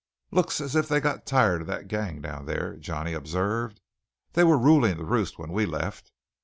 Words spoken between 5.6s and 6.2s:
left.